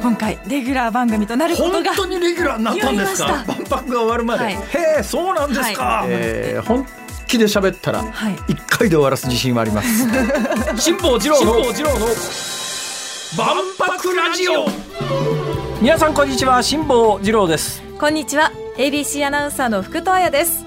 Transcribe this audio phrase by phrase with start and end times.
[0.00, 3.44] 今回レギュラー番組となることが本当にレギュラーになったんですか？
[3.46, 4.54] 万博が終わるまで、はい。
[4.54, 4.58] へ
[5.00, 6.86] えそうなんですか、はえー本
[7.26, 8.36] 気で喋ったらはい。
[8.48, 10.08] 一回で終わらす自信はあります。
[10.80, 11.52] 辛坊治郎の
[13.36, 14.66] 万博ラジオ。
[15.80, 17.82] 皆さんこんにちは辛坊治郎です。
[18.00, 18.50] こんにちは。
[18.78, 20.64] ABC アナウンサーの福戸彩です。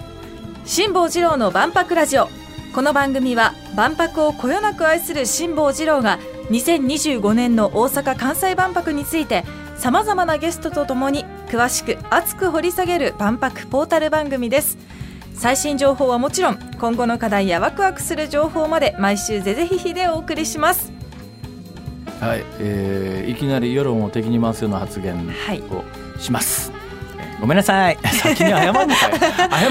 [0.65, 2.29] 辛坊治郎の万博ラジオ。
[2.73, 6.17] この番組は万博をこよなく愛する辛坊治郎が
[6.53, 9.43] 2025年の大阪・関西万博について
[9.75, 14.77] さまざまなゲストとともに詳しく熱く掘り下げる万博ポータル番組です。
[15.33, 20.91] 最新情報はもちろん今後の課題やワクワクする情報まで毎週ぜぜひひでお送りします。
[22.21, 25.61] はい、えー、いきなり世論を敵に回すような発言はい。
[25.61, 25.83] を
[26.19, 26.82] します、えー
[27.39, 27.97] ごめんなさい。
[28.21, 28.95] 先に謝るのかい。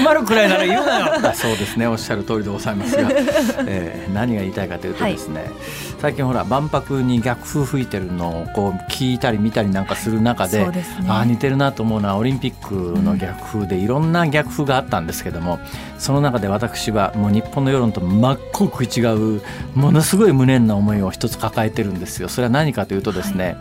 [0.03, 1.05] 謝るくらいなら言うなよ。
[1.33, 1.87] そうですね。
[1.87, 3.09] おっしゃる通りでございますが、
[3.65, 5.51] えー何が言いたいかというとですね、
[5.99, 11.05] 最近ほら万博に逆風吹いてるのをこう聞いたり見たりなんかする中で,、そうですね。
[11.07, 15.59] ああ似てるなと思うのはオリンピックの逆風でいろんな逆風があったんですけども
[15.97, 19.01] その中で私はもう日本の世論と真っ向食い違
[19.37, 19.41] う
[19.73, 22.29] ものすごい無念な思いを一つ抱えてるんですよ。
[22.29, 23.55] それは何かというとですね、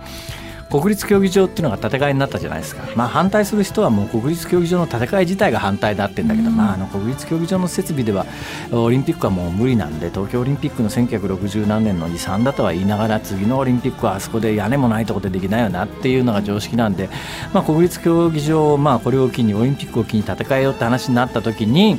[0.72, 8.24] 国立競技場っていうのが建て替えになったじゃないですか、まあ、反対する人はもう国立競技場の建て替え自体が反対だってんだけど、まあ、あの国立競技場の設備では
[8.72, 17.10] オリンピックはもう無理なんで東京オリンピックの1960何年の遺産だとは言いながら次のオリンピックはあそこで屋根もないところでできないよなっていうのが常識なんで、
[17.52, 21.98] まあ、国立競技場、まあ、これを機にオリンピックを機に建て替えようって話になった時に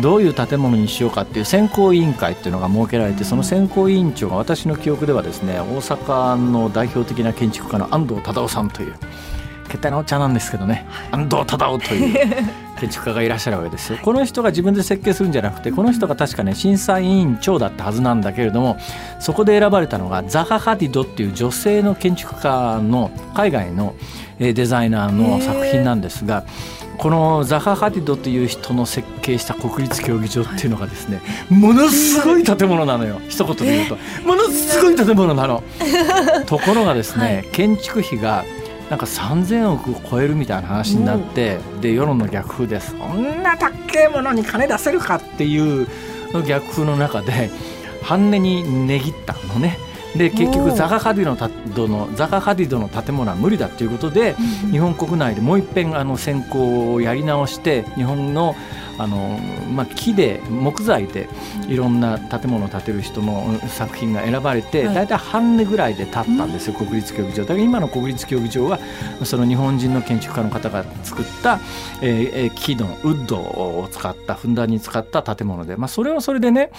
[0.00, 8.94] どういう建物にしようかっていう選考委員会っていうのが設けられてその選考委員長が私の記憶ではですね大阪の代表的な建築家の安藤忠雄さんという
[9.68, 12.28] 決体のおっちゃんなんですけどね安藤忠雄という
[12.80, 13.98] 建築家がいらっしゃるわけですよ。
[14.02, 18.78] この人が自分で設計するんじゃなくてこの人が確かね審査委員長だったはずなんだけれども
[19.18, 23.94] そこで選ばれたのがザハ・ハディドっていう女性の建築家の海外の
[24.38, 26.44] えーデザイナーの作品なんですが。
[26.98, 33.20] このザハ・ハディドという人の設計した国立競技場っていうのがですね、ものすごい建物なのよ。
[33.28, 33.96] 一言で言うと、
[34.26, 35.62] ものすごい建物なの。
[36.46, 38.44] ところがですね、建築費が
[38.90, 43.70] なんか3,000億を超えるみたいな話になって、で世論の逆風ですそんな高
[44.02, 45.86] いものに金出せるかっていう
[46.46, 47.50] 逆風の中で
[48.02, 49.78] 半値に値切ったのね。
[50.16, 54.34] で結局ザハ・ハディのたドのザハ・ハディドの建物は無理だということで、
[54.70, 58.56] 日本国内でもう一遍あの選考をやり直して日本の
[58.98, 59.38] あの、
[59.72, 61.28] まあ、木で木材で
[61.68, 64.94] いろんな建物を建てる人の作品が選ばれて、はい。
[64.94, 67.42] 大体半値ぐらいで建ったんですよ、国立競技場。
[67.42, 68.78] だから今の国立競技場は
[69.24, 71.60] その日本人の建築家の方が作った、
[72.02, 76.70] えーえー木のウッドを使ったふんだんに使った建物で、まあ、それはそれでね、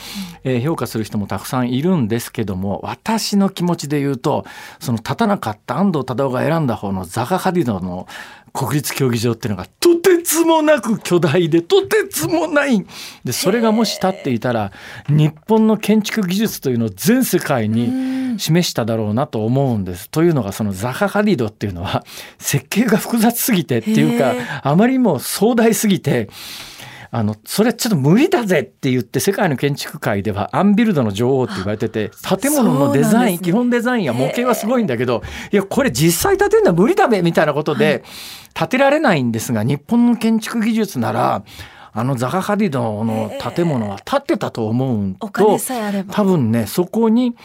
[0.43, 4.45] えー評価する人もたくさんいるんですけども私の気持ちで言うと
[4.79, 8.07] その立たなかった安藤忠雄が選んだ方のザハ・ハディドの
[8.53, 12.85] 国立競技場っていうのがとてつもなく巨大でとてつもない
[13.23, 14.71] でそれがもし立っていたら
[15.07, 20.09] 日本の建築技術というのを全世界に示しただろうなと思うんです。
[20.09, 22.03] というのがそのザハ・ハディドっていうのは
[22.37, 26.29] 設計が複雑すぎてっていうかへあまりにも壮大すぎて。
[27.11, 33.43] あのそれちょっと無理だぜって言って世界の建築界ではアンビルドの女王って言われてて建物のデザイン、ね。
[33.43, 38.03] 基本デザインや模型はすごいんだけどいやこれ実際建てるのは無理だべみたいなことで
[38.53, 41.43] 建てられないんですが日本の建築技術なら
[41.91, 46.13] あのザハ・ハディドの建物は建ってたと思うおとえあれば。
[46.13, 47.35] 多分ねそこに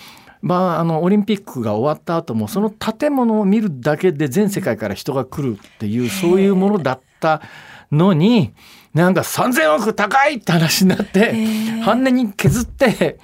[0.42, 7.40] まあ、あのオリンピックが終わった後もその建物を見るだけで全世界から人が来るっていうそういうものだった
[7.90, 8.52] のに
[8.94, 11.80] なんか3,000億高いって話になってー。
[11.80, 13.18] 半値に削って。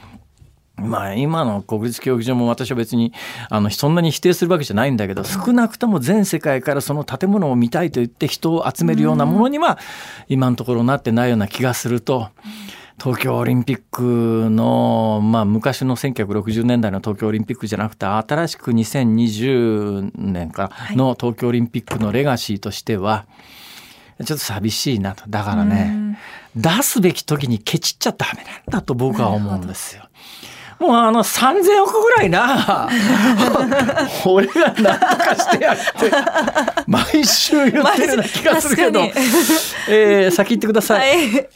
[0.76, 3.12] まあ今の国立競技場も私は別に
[3.50, 9.78] あのそんなに否定するわけじゃないんだけど少なくとも全世界からその建物を見たいと言って人を集めるようなものには
[10.28, 12.28] 今のところなってないような気がすると
[12.98, 23.26] 東京オリンピックの、まあ、昔の1960年代の東京オリンピックじゃなくて新しく2020年からの東京オリンピックのレガシーとしては
[24.24, 26.18] ちょっと寂しいなとだからね
[26.56, 30.02] 出すべき時にケチっちゃダメなんだと僕は思うんですよ。
[30.80, 32.88] もうあの3000億ぐらいな
[34.24, 36.10] 俺が何とかしてやるって
[36.86, 39.02] 毎週言ってるような気がするけど、
[39.88, 41.08] えー先行ってください。
[41.08, 41.48] はい。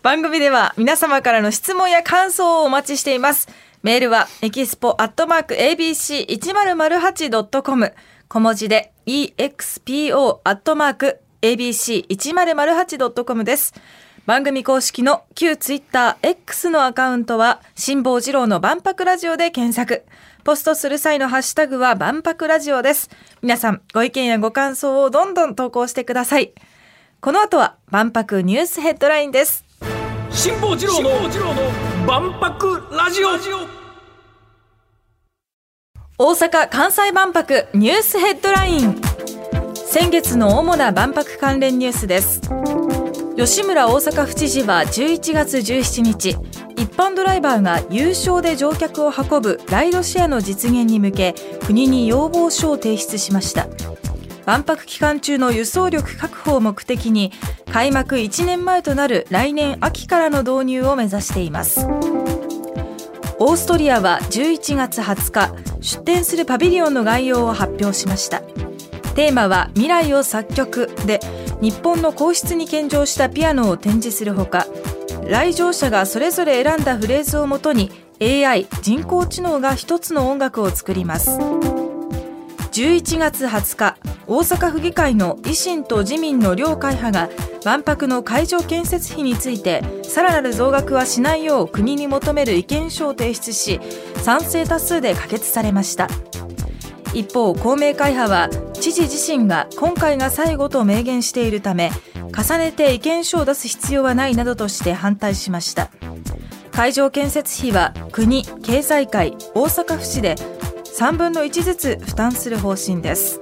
[0.00, 3.48] 番組では皆様からの質問や感想をお待ちしています。
[3.82, 7.92] メールはエキスポアットマーク ABC1008.com
[8.28, 13.74] 小文字で expo アットマーク ABC1008.com です。
[14.26, 20.04] 番組公式の旧ツイッター X のアカウントは辛坊治郎の万博ラジオで検索。
[20.44, 23.10] ポストする際のハッシュタグは万博ラジオです。
[23.42, 26.52] 皆さん、ご意見やご感想をどんどん投稿してください。
[27.20, 29.64] この後は万博ニュースヘッドラインです。
[30.30, 31.10] 辛坊治郎の
[32.06, 33.30] 万博ラジオ
[36.18, 39.11] 大阪・関西万博ニュースヘッドライン
[39.92, 42.40] 先月の主な万博関連ニュースです。
[43.36, 46.30] 吉村大阪府知事は11月17日
[46.76, 51.34] 一般ドライバーが有償で乗客を運ぶライドシェアの実現に向け
[51.66, 53.68] 国に要望書を提出しました。
[54.46, 57.30] 万博期間中の輸送力確保を目的に
[57.70, 61.86] 開幕1年前となる来年秋からの導入を目指しています。
[63.38, 68.40] オーストリアは11月20日出展するパビリオンの概要を発表しました。
[69.14, 71.20] テーマは未来を作曲で
[71.60, 74.66] 日本の皇室に献上したピアノを展示するほか
[75.24, 81.38] 来場者がそれぞれ選んだフレーズをもとに AI 人工知能が一つの音楽を作ります。
[82.72, 87.30] 11月20日大阪府議会の維新と自民の両会派が
[87.64, 93.78] 万博の会場建設費についてさらなる増額はしないよう国に求める意見書を提出し
[94.22, 96.08] 賛成多数で可決されました。
[97.14, 101.90] 一方公明会派は知事自身が今回が最後と明言しているため
[102.34, 105.90] 重ねて意見書を出す必要はないなどとして反対しました。
[106.72, 110.36] 会場建設費は国経済界大阪府市で
[110.98, 113.40] 3分の1ずつ負担する方針です。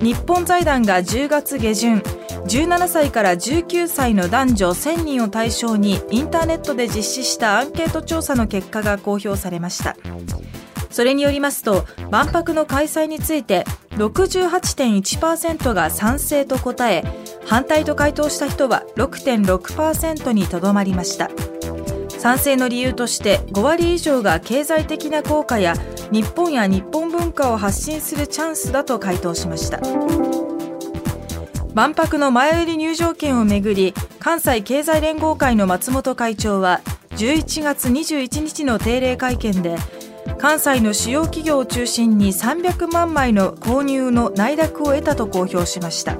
[0.00, 9.96] 日本財団が10月下旬17歳から19歳の男女1000人を対象にインターネットで実施したアンケート調査の結果が公表されました。
[10.90, 17.04] それによりますと万博の開催について68.1%が賛成と答え
[17.46, 21.30] 反対と回答した人は6.6%にとどまりました。
[22.18, 25.74] 賛成の理由として5割以上が経済的な効果や
[26.10, 29.80] 日本や日本文化を発信するチャンスだと回答しました。
[31.74, 36.80] 万博の前売り入場券をめぐり関西経済連合会の松本会長は
[37.10, 39.76] 11月21日の定例会見で
[40.36, 46.16] 関西の主要企業を中心に300万枚の購入の内諾を得たと公表しました。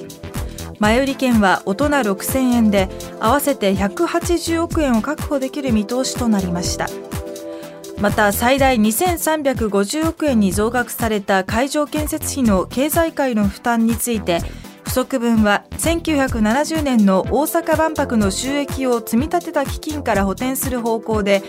[0.79, 2.89] 前売り券は大人6000円で
[3.21, 6.89] 合わせて180億円を確保できる見通しとなりました。
[8.01, 14.41] また最大2350億円に増額された会場建設費の経済界の負担について
[14.99, 21.43] 足分は1970年の大阪万博の収益を積み立てた基金から補填する方向で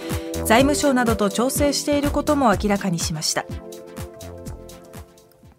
[0.46, 3.46] 財務省などと調整していることも明らかにしました。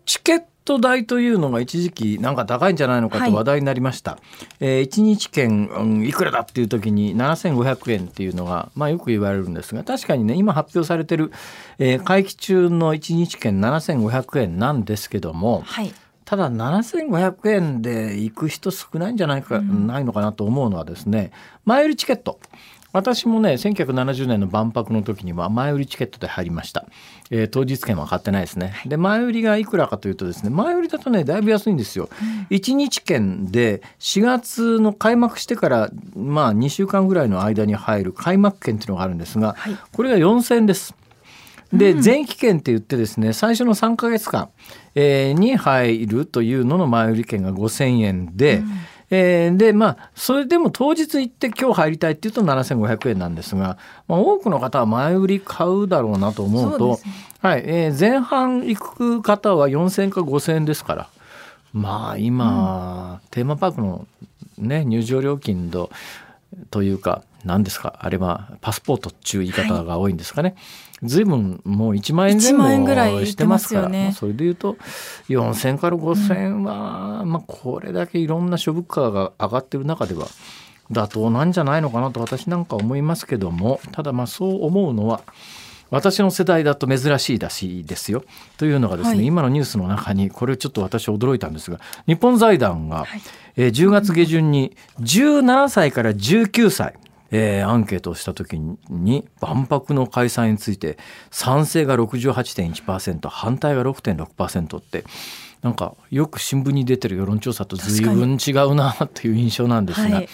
[0.06, 4.20] チケット代というのが一時期なんか高いんじゃないのかと話題になりました、はい、
[4.60, 11.32] えー、1日券、うん、いくらだっていう時に7500円っていうのが、まあ、よく言われるんですが確かにね今発表されてる、
[11.78, 15.92] えー、会期中の1日券7500円なんですけども、はい
[16.30, 21.32] ただ7500円で行く人少ないんじゃないか、うん、ないのかなと思うのはですね
[21.64, 22.38] 前売りチケット。
[22.92, 26.86] 私もね1970年の万博の時には前売りチケットで入りました、
[27.30, 28.74] えー、当日券は買ってないですね。
[28.86, 40.94] で前売りがいくらかというとですね前売りだとねだいぶ安いんですよ、うん、1日券で4月の開幕してからまあ2週間ぐらいの間に入る開幕券っていうのがあるんですが、はい、これが4000円です
[41.72, 44.50] で、前期券って言ってですね最初の3か月間、
[44.94, 48.68] えー、に入るというのの前売り券が5,000円で、うん、
[49.10, 53.78] えー、でまあそれでも当日行って今日入りたいっていうと7,500円なんですが、
[54.08, 56.98] まあ、多くの方は前売り買うだろうなと思うと、ね、
[57.40, 61.08] はいえー、前半行く方は4,000か5,000円ですから。
[61.72, 64.08] まあ今、うん、テーマパークの、
[64.58, 65.88] ね、入場料金と
[66.72, 70.48] というか何ですかあれはパスポートっていう言い方が多いんですかね。
[70.50, 70.58] はい
[71.02, 74.76] ずいぶんもう1万円前後してますから、ね、それでいうと
[75.28, 80.26] 4,000から5,000円は、うん、まあ、これだけいろんな諸物価が上がってる中では
[80.90, 85.22] 妥当なんじゃないのかなと私なんか思いますけどもただまあそう思うのは
[85.90, 88.24] 私の世代だと珍しいらしいですよ。
[88.58, 93.20] というのがですね、はい、今のニュースの中にこれちょっと私驚いたんですが日本財団が、はい、
[93.56, 96.94] えー、10月下旬に17歳から19歳
[97.30, 100.98] えー、アンケートをした時に万博の開催について
[101.30, 105.04] 賛成が68.1%反対が6.6%って
[105.62, 110.28] なんかよく新聞に出てる世論調査と随分違うなという印象なんですが、はい、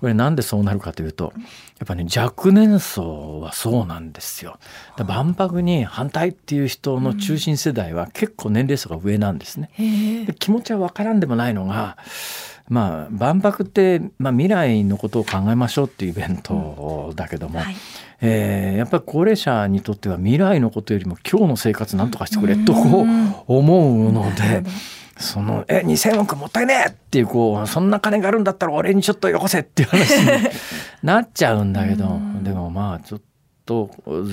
[0.00, 1.32] これなんでそうなるかというと
[1.78, 4.58] やっぱり、ね、若年層はそうなんですよ。
[5.06, 9.70] 万博に反対っていう人の中心世代は結構年齢層が上なんですね。
[10.38, 11.96] 気持ちは分からんでもないのが
[12.70, 17.76] まあ、万博って、まあ、未来のことを考えましょうっていうイベントだけども、うんはい、
[18.20, 24.62] えー、やっぱり高齢者にとっては未来のことよりも今日の生活なんとかしてくれと思うので。
[25.20, 30.26] そのえ2,000億もったいねえっていうこうそんな金があるんだったら俺にちょっとよこせっていう話に
[31.02, 33.20] なっちゃうんだけどでもまあちょっ
[33.70, 33.88] と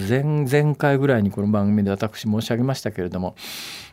[0.09, 3.35] 前々回ぐらいにこの番組で私申し上げましたけれども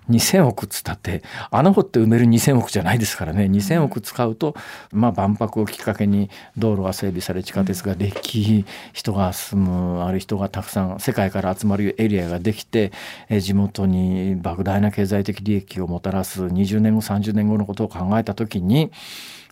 [0.08, 3.44] 2,000億つったって穴掘って埋める2,000億じゃないですからね。
[3.44, 4.54] 2,000億使うと、
[4.90, 12.92] まあ、万博をきっかけに道路が整備され地下鉄ができ人が住むある人がたくさん世界から集まるエリアができて
[13.28, 18.92] 地元に莫大な経済的利益をもたらす20年後30年後のことを考えた時に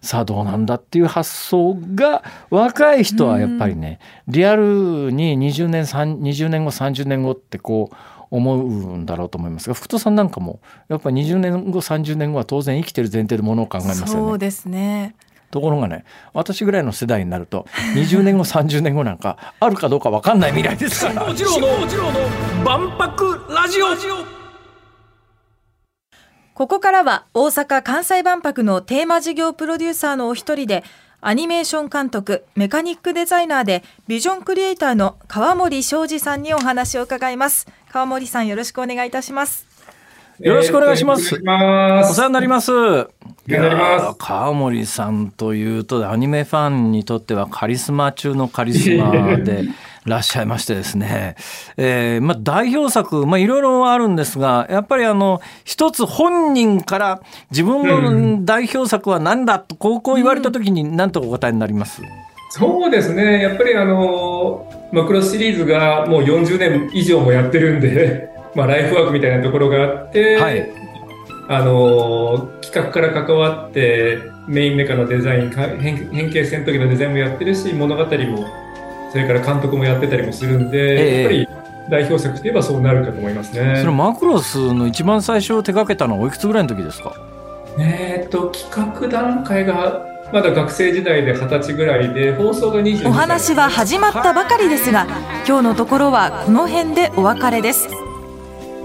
[0.02, 7.96] さあどうなんだっていう発想が若い人はやっぱりねリアルに20年20年後30年後ってこう
[8.32, 14.12] 思うんだろうと思いますが福戸さんなんかもやっぱり20年後30年後は当然生きてる前提でものを考えますよね。
[14.12, 15.14] そうですね
[15.52, 21.26] ところがね私ぐらいの世代になると20年後30年後なんかあるかどうか分かんない未来ですから。
[21.28, 21.68] もちろんの
[22.64, 24.41] 万博ラジオ
[26.54, 30.84] ここからは大阪・関西万博のテーマ事業プロデューサーのお一人で
[31.22, 37.66] アニメーション監督、メカニックデザイナーでビジョンクリエイターの川森昌司さんにお話を伺います。
[37.90, 39.66] 川森さんよろしくお願いいたします。
[40.40, 41.36] よろしくお願いします。
[41.36, 42.72] えー、お世話になります。
[44.18, 49.64] 川森さんというとアニメファンにとってはカリスマ中のカリスマで
[50.04, 51.36] らっしゃいましてですね、
[51.76, 62.08] えー、まあ代表作まあいろいろあるんですがやっぱりあの一つ本人から自分の代表作は何だとこうこう言われた時に何とお答えになります、うん、
[62.50, 63.42] そうですね。
[63.42, 70.68] やっぱりあのマクロスシリーズがもう40年以上もやってるんで、 まあ、ライフワークみたいなところがあって、はい、
[71.48, 78.62] あの企画から関わってメインメカのデザイン変形戦闘機のデザインもやってるし物語も
[79.12, 81.48] それから監督もやってたりもするんで、えー、やっぱり
[81.90, 83.76] 代表作といえばそうなるかと思いますね。
[83.80, 87.12] そのマクロスの一番最初手掛けたのはおいくつぐらいの時ですか？
[87.78, 95.06] えっと企画段階がまだ学生時代で二十歳ぐらいで放送が22お話は始まったばかりですが
[95.46, 97.88] 今日のところはこの辺でお別れです。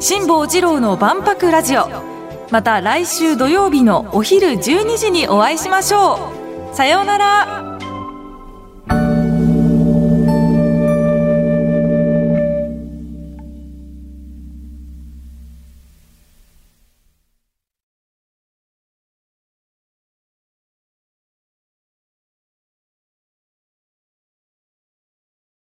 [0.02, 1.88] 辛坊治郎の万博ラジオ。
[2.50, 6.32] また来週土曜日のお昼12時にお会いしましょ
[6.72, 6.76] う。
[6.76, 7.67] さようなら